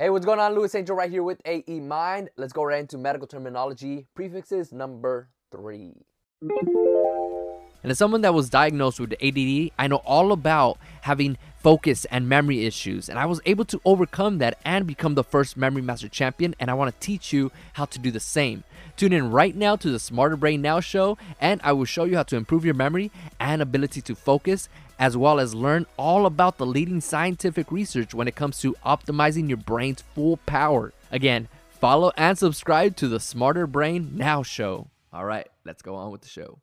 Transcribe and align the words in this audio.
Hey, 0.00 0.08
what's 0.08 0.24
going 0.24 0.40
on? 0.40 0.54
Luis 0.54 0.74
Angel 0.74 0.96
right 0.96 1.10
here 1.10 1.22
with 1.22 1.42
AE 1.44 1.78
Mind. 1.80 2.30
Let's 2.38 2.54
go 2.54 2.62
right 2.62 2.80
into 2.80 2.96
medical 2.96 3.28
terminology. 3.28 4.06
Prefixes 4.14 4.72
number 4.72 5.28
three. 5.52 5.92
And 7.82 7.90
as 7.90 7.98
someone 7.98 8.20
that 8.22 8.34
was 8.34 8.50
diagnosed 8.50 9.00
with 9.00 9.14
ADD, 9.22 9.70
I 9.78 9.86
know 9.88 10.02
all 10.04 10.32
about 10.32 10.78
having 11.02 11.38
focus 11.62 12.04
and 12.06 12.28
memory 12.28 12.66
issues. 12.66 13.08
And 13.08 13.18
I 13.18 13.26
was 13.26 13.40
able 13.46 13.64
to 13.66 13.80
overcome 13.84 14.38
that 14.38 14.58
and 14.64 14.86
become 14.86 15.14
the 15.14 15.24
first 15.24 15.56
Memory 15.56 15.82
Master 15.82 16.08
champion. 16.08 16.54
And 16.58 16.70
I 16.70 16.74
want 16.74 16.92
to 16.92 17.06
teach 17.06 17.32
you 17.32 17.52
how 17.74 17.84
to 17.86 17.98
do 17.98 18.10
the 18.10 18.20
same. 18.20 18.64
Tune 18.96 19.12
in 19.12 19.30
right 19.30 19.56
now 19.56 19.76
to 19.76 19.90
the 19.90 19.98
Smarter 19.98 20.36
Brain 20.36 20.60
Now 20.60 20.80
show, 20.80 21.16
and 21.40 21.60
I 21.64 21.72
will 21.72 21.86
show 21.86 22.04
you 22.04 22.16
how 22.16 22.22
to 22.24 22.36
improve 22.36 22.66
your 22.66 22.74
memory 22.74 23.10
and 23.38 23.62
ability 23.62 24.02
to 24.02 24.14
focus, 24.14 24.68
as 24.98 25.16
well 25.16 25.40
as 25.40 25.54
learn 25.54 25.86
all 25.96 26.26
about 26.26 26.58
the 26.58 26.66
leading 26.66 27.00
scientific 27.00 27.72
research 27.72 28.12
when 28.12 28.28
it 28.28 28.36
comes 28.36 28.60
to 28.60 28.76
optimizing 28.84 29.48
your 29.48 29.56
brain's 29.56 30.02
full 30.14 30.36
power. 30.38 30.92
Again, 31.10 31.48
follow 31.70 32.12
and 32.18 32.36
subscribe 32.36 32.96
to 32.96 33.08
the 33.08 33.20
Smarter 33.20 33.66
Brain 33.66 34.12
Now 34.14 34.42
show. 34.42 34.88
All 35.14 35.24
right, 35.24 35.48
let's 35.64 35.80
go 35.80 35.94
on 35.94 36.10
with 36.10 36.20
the 36.20 36.28
show. 36.28 36.58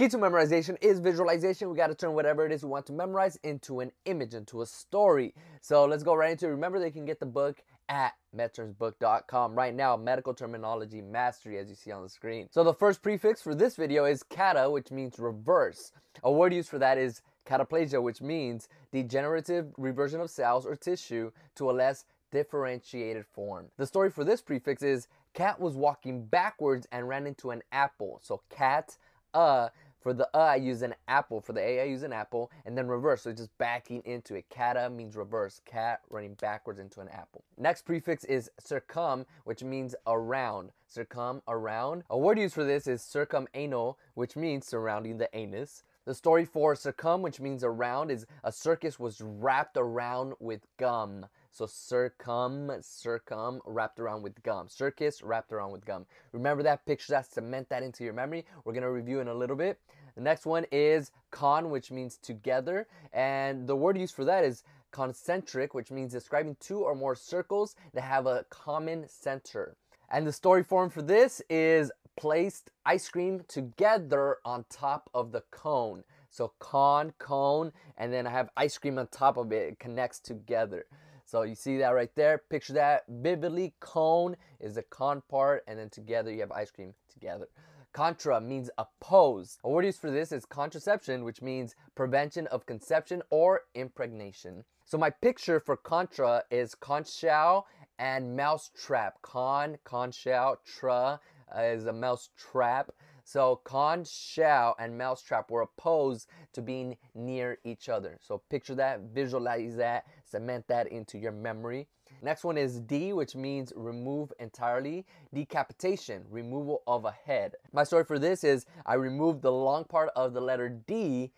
Key 0.00 0.08
to 0.08 0.16
memorization 0.16 0.78
is 0.80 0.98
visualization. 0.98 1.68
We 1.68 1.76
got 1.76 1.88
to 1.88 1.94
turn 1.94 2.14
whatever 2.14 2.46
it 2.46 2.52
is 2.52 2.62
we 2.62 2.70
want 2.70 2.86
to 2.86 2.92
memorize 2.94 3.36
into 3.42 3.80
an 3.80 3.92
image, 4.06 4.32
into 4.32 4.62
a 4.62 4.66
story. 4.66 5.34
So 5.60 5.84
let's 5.84 6.02
go 6.02 6.14
right 6.14 6.30
into 6.30 6.46
it. 6.46 6.52
Remember, 6.52 6.78
they 6.78 6.90
can 6.90 7.04
get 7.04 7.20
the 7.20 7.26
book 7.26 7.62
at 7.90 8.14
medtermsbook.com 8.34 9.54
right 9.54 9.74
now. 9.74 9.98
Medical 9.98 10.32
terminology 10.32 11.02
mastery, 11.02 11.58
as 11.58 11.68
you 11.68 11.74
see 11.74 11.92
on 11.92 12.02
the 12.02 12.08
screen. 12.08 12.48
So 12.50 12.64
the 12.64 12.72
first 12.72 13.02
prefix 13.02 13.42
for 13.42 13.54
this 13.54 13.76
video 13.76 14.06
is 14.06 14.22
kata, 14.22 14.70
which 14.70 14.90
means 14.90 15.18
reverse. 15.18 15.92
A 16.24 16.32
word 16.32 16.54
used 16.54 16.70
for 16.70 16.78
that 16.78 16.96
is 16.96 17.20
cataplasia, 17.46 18.02
which 18.02 18.22
means 18.22 18.70
degenerative 18.92 19.66
reversion 19.76 20.22
of 20.22 20.30
cells 20.30 20.64
or 20.64 20.76
tissue 20.76 21.30
to 21.56 21.70
a 21.70 21.72
less 21.72 22.06
differentiated 22.32 23.26
form. 23.26 23.66
The 23.76 23.84
story 23.84 24.10
for 24.10 24.24
this 24.24 24.40
prefix 24.40 24.82
is 24.82 25.08
cat 25.34 25.60
was 25.60 25.74
walking 25.74 26.24
backwards 26.24 26.86
and 26.90 27.06
ran 27.06 27.26
into 27.26 27.50
an 27.50 27.60
apple. 27.70 28.18
So 28.22 28.40
cat, 28.48 28.96
uh, 29.34 29.68
for 30.00 30.12
the 30.12 30.28
uh, 30.34 30.38
I 30.38 30.56
use 30.56 30.82
an 30.82 30.94
apple. 31.08 31.40
For 31.40 31.52
the 31.52 31.60
a, 31.60 31.82
I 31.82 31.84
use 31.84 32.02
an 32.02 32.12
apple. 32.12 32.50
And 32.64 32.76
then 32.76 32.88
reverse, 32.88 33.22
so 33.22 33.32
just 33.32 33.56
backing 33.58 34.02
into 34.04 34.34
it. 34.34 34.46
Kata 34.50 34.90
means 34.90 35.14
reverse. 35.14 35.60
Cat 35.64 36.00
running 36.08 36.34
backwards 36.34 36.80
into 36.80 37.00
an 37.00 37.08
apple. 37.08 37.44
Next 37.58 37.82
prefix 37.82 38.24
is 38.24 38.50
circum, 38.58 39.26
which 39.44 39.62
means 39.62 39.94
around. 40.06 40.70
Circum, 40.86 41.42
around. 41.46 42.04
A 42.10 42.18
word 42.18 42.38
used 42.38 42.54
for 42.54 42.64
this 42.64 42.86
is 42.86 43.02
circumanal, 43.02 43.96
which 44.14 44.36
means 44.36 44.66
surrounding 44.66 45.18
the 45.18 45.28
anus. 45.36 45.84
The 46.06 46.14
story 46.14 46.46
for 46.46 46.74
circum, 46.74 47.20
which 47.20 47.40
means 47.40 47.62
around, 47.62 48.10
is 48.10 48.26
a 48.42 48.50
circus 48.50 48.98
was 48.98 49.20
wrapped 49.20 49.76
around 49.76 50.32
with 50.40 50.66
gum. 50.78 51.26
So 51.52 51.66
circum, 51.66 52.70
circum, 52.80 53.60
wrapped 53.64 53.98
around 53.98 54.22
with 54.22 54.42
gum. 54.42 54.68
Circus, 54.68 55.22
wrapped 55.22 55.52
around 55.52 55.72
with 55.72 55.84
gum. 55.84 56.06
Remember 56.32 56.62
that, 56.62 56.86
picture 56.86 57.12
that, 57.12 57.30
cement 57.30 57.68
that 57.70 57.82
into 57.82 58.04
your 58.04 58.12
memory. 58.12 58.46
We're 58.64 58.72
to 58.74 58.90
review 58.90 59.20
in 59.20 59.28
a 59.28 59.34
little 59.34 59.56
bit. 59.56 59.78
The 60.14 60.22
next 60.22 60.46
one 60.46 60.64
is 60.70 61.10
con, 61.30 61.70
which 61.70 61.90
means 61.90 62.18
together. 62.18 62.86
And 63.12 63.66
the 63.66 63.76
word 63.76 63.98
used 63.98 64.14
for 64.14 64.24
that 64.24 64.44
is 64.44 64.62
concentric, 64.92 65.74
which 65.74 65.90
means 65.90 66.12
describing 66.12 66.56
two 66.60 66.80
or 66.80 66.94
more 66.94 67.14
circles 67.14 67.74
that 67.94 68.02
have 68.02 68.26
a 68.26 68.44
common 68.50 69.06
center. 69.08 69.76
And 70.08 70.26
the 70.26 70.32
story 70.32 70.62
form 70.64 70.90
for 70.90 71.02
this 71.02 71.42
is 71.48 71.90
placed 72.16 72.70
ice 72.84 73.08
cream 73.08 73.42
together 73.48 74.36
on 74.44 74.64
top 74.70 75.08
of 75.14 75.32
the 75.32 75.42
cone. 75.50 76.04
So 76.30 76.52
con, 76.58 77.12
cone, 77.18 77.72
and 77.96 78.12
then 78.12 78.26
I 78.26 78.30
have 78.30 78.50
ice 78.56 78.78
cream 78.78 78.98
on 78.98 79.08
top 79.08 79.36
of 79.36 79.52
it. 79.52 79.72
It 79.72 79.78
connects 79.78 80.20
together. 80.20 80.86
So 81.30 81.42
you 81.42 81.54
see 81.54 81.78
that 81.78 81.90
right 81.90 82.12
there. 82.16 82.38
Picture 82.38 82.72
that 82.72 83.04
vividly. 83.08 83.72
Cone 83.78 84.34
is 84.58 84.74
the 84.74 84.82
con 84.82 85.22
part, 85.30 85.62
and 85.68 85.78
then 85.78 85.88
together 85.88 86.32
you 86.32 86.40
have 86.40 86.50
ice 86.50 86.72
cream 86.72 86.92
together. 87.08 87.46
Contra 87.92 88.40
means 88.40 88.68
oppose. 88.78 89.58
A 89.62 89.68
word 89.68 89.84
used 89.84 90.00
for 90.00 90.10
this 90.10 90.32
is 90.32 90.44
contraception, 90.44 91.22
which 91.22 91.40
means 91.40 91.76
prevention 91.94 92.48
of 92.48 92.66
conception 92.66 93.22
or 93.30 93.60
impregnation. 93.76 94.64
So 94.84 94.98
my 94.98 95.10
picture 95.10 95.60
for 95.60 95.76
contra 95.76 96.42
is 96.50 96.74
conch 96.74 97.12
shell 97.12 97.68
and 98.00 98.36
mouse 98.36 98.72
trap. 98.76 99.22
Con, 99.22 99.78
conch 99.84 100.16
shell, 100.16 100.58
tra 100.66 101.20
uh, 101.56 101.60
is 101.62 101.86
a 101.86 101.92
mouse 101.92 102.30
trap. 102.36 102.90
So 103.32 103.60
con, 103.62 104.02
shao, 104.02 104.74
and 104.80 104.98
mousetrap 104.98 105.52
were 105.52 105.62
opposed 105.62 106.28
to 106.52 106.60
being 106.60 106.96
near 107.14 107.58
each 107.62 107.88
other. 107.88 108.18
So 108.20 108.42
picture 108.50 108.74
that, 108.74 109.02
visualize 109.14 109.76
that, 109.76 110.06
cement 110.24 110.66
that 110.66 110.88
into 110.88 111.16
your 111.16 111.30
memory. 111.30 111.86
Next 112.22 112.42
one 112.42 112.58
is 112.58 112.80
D, 112.80 113.12
which 113.12 113.36
means 113.36 113.72
remove 113.76 114.32
entirely. 114.40 115.06
Decapitation, 115.32 116.24
removal 116.28 116.82
of 116.88 117.04
a 117.04 117.12
head. 117.12 117.54
My 117.72 117.84
story 117.84 118.02
for 118.02 118.18
this 118.18 118.42
is 118.42 118.66
I 118.84 118.94
removed 118.94 119.42
the 119.42 119.52
long 119.52 119.84
part 119.84 120.10
of 120.16 120.32
the 120.32 120.40
letter 120.40 120.68
D, 120.68 121.30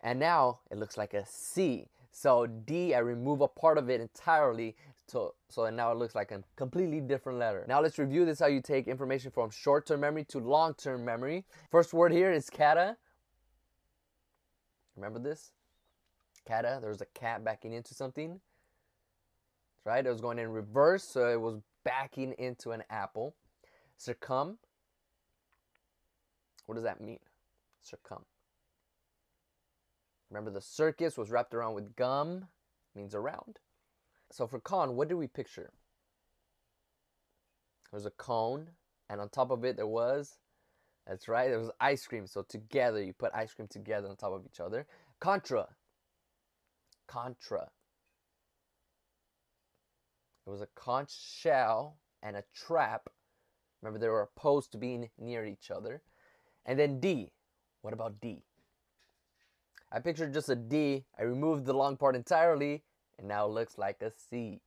and 0.00 0.18
now 0.18 0.60
it 0.70 0.78
looks 0.78 0.96
like 0.96 1.12
a 1.12 1.26
C. 1.26 1.86
So 2.12 2.46
D, 2.46 2.94
I 2.94 3.00
remove 3.00 3.42
a 3.42 3.48
part 3.48 3.76
of 3.76 3.90
it 3.90 4.00
entirely. 4.00 4.74
So, 5.08 5.34
so 5.48 5.70
now 5.70 5.92
it 5.92 5.98
looks 5.98 6.16
like 6.16 6.32
a 6.32 6.42
completely 6.56 7.00
different 7.00 7.38
letter. 7.38 7.64
Now 7.68 7.80
let's 7.80 7.98
review 7.98 8.24
this 8.24 8.40
how 8.40 8.46
you 8.46 8.60
take 8.60 8.88
information 8.88 9.30
from 9.30 9.50
short-term 9.50 10.00
memory 10.00 10.24
to 10.24 10.38
long-term 10.38 11.04
memory. 11.04 11.44
First 11.70 11.94
word 11.94 12.12
here 12.12 12.32
is 12.32 12.50
kata. 12.50 12.96
Remember 14.96 15.20
this? 15.20 15.52
Kata, 16.46 16.78
there 16.80 16.90
was 16.90 17.02
a 17.02 17.06
cat 17.06 17.44
backing 17.44 17.72
into 17.72 17.94
something. 17.94 18.40
Right? 19.84 20.04
It 20.04 20.10
was 20.10 20.20
going 20.20 20.40
in 20.40 20.50
reverse, 20.50 21.04
so 21.04 21.28
it 21.28 21.40
was 21.40 21.60
backing 21.84 22.34
into 22.38 22.72
an 22.72 22.82
apple. 22.90 23.36
Circum. 23.96 24.58
What 26.66 26.74
does 26.74 26.84
that 26.84 27.00
mean? 27.00 27.20
Circum. 27.82 28.24
Remember 30.30 30.50
the 30.50 30.60
circus 30.60 31.16
was 31.16 31.30
wrapped 31.30 31.54
around 31.54 31.74
with 31.74 31.94
gum, 31.94 32.46
means 32.96 33.14
around. 33.14 33.60
So 34.30 34.46
for 34.46 34.60
con, 34.60 34.96
what 34.96 35.08
did 35.08 35.14
we 35.14 35.26
picture? 35.26 35.70
There 37.90 37.98
was 37.98 38.06
a 38.06 38.10
cone, 38.10 38.70
and 39.08 39.20
on 39.20 39.28
top 39.28 39.50
of 39.50 39.64
it 39.64 39.76
there 39.76 39.86
was, 39.86 40.38
that's 41.06 41.28
right, 41.28 41.48
there 41.48 41.58
was 41.58 41.70
ice 41.80 42.04
cream. 42.06 42.26
So 42.26 42.42
together, 42.42 43.02
you 43.02 43.12
put 43.12 43.32
ice 43.34 43.54
cream 43.54 43.68
together 43.68 44.08
on 44.08 44.16
top 44.16 44.32
of 44.32 44.44
each 44.44 44.60
other. 44.60 44.86
Contra. 45.20 45.66
Contra. 47.06 47.68
It 50.46 50.50
was 50.50 50.60
a 50.60 50.68
conch 50.74 51.12
shell 51.12 51.96
and 52.22 52.36
a 52.36 52.44
trap. 52.54 53.08
Remember, 53.82 53.98
they 53.98 54.08
were 54.08 54.22
opposed 54.22 54.72
to 54.72 54.78
being 54.78 55.08
near 55.18 55.44
each 55.44 55.70
other. 55.70 56.02
And 56.64 56.78
then 56.78 56.98
D. 56.98 57.32
What 57.82 57.92
about 57.92 58.20
D? 58.20 58.42
I 59.92 60.00
pictured 60.00 60.34
just 60.34 60.48
a 60.48 60.56
D. 60.56 61.04
I 61.18 61.22
removed 61.22 61.66
the 61.66 61.72
long 61.72 61.96
part 61.96 62.16
entirely, 62.16 62.82
and 63.18 63.28
now 63.28 63.46
looks 63.46 63.78
like 63.78 64.02
a 64.02 64.10
C. 64.10 64.60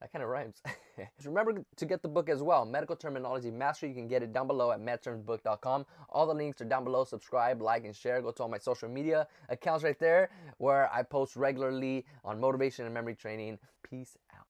That 0.00 0.12
kind 0.12 0.22
of 0.22 0.28
rhymes. 0.28 0.62
Remember 1.24 1.64
to 1.76 1.86
get 1.86 2.02
the 2.02 2.08
book 2.08 2.28
as 2.28 2.42
well, 2.42 2.66
Medical 2.66 2.96
Terminology 2.96 3.50
Mastery. 3.50 3.88
You 3.88 3.94
can 3.94 4.08
get 4.08 4.22
it 4.22 4.32
down 4.32 4.46
below 4.46 4.70
at 4.70 4.80
medtermsbook.com. 4.80 5.86
All 6.10 6.26
the 6.26 6.34
links 6.34 6.60
are 6.60 6.66
down 6.66 6.84
below. 6.84 7.04
Subscribe, 7.04 7.62
like, 7.62 7.84
and 7.86 7.96
share. 7.96 8.20
Go 8.20 8.30
to 8.30 8.42
all 8.42 8.48
my 8.48 8.58
social 8.58 8.90
media 8.90 9.26
accounts 9.48 9.84
right 9.84 9.98
there 9.98 10.28
where 10.58 10.92
I 10.92 11.02
post 11.02 11.34
regularly 11.34 12.04
on 12.24 12.38
motivation 12.38 12.84
and 12.84 12.92
memory 12.92 13.14
training. 13.14 13.58
Peace 13.82 14.18
out. 14.34 14.44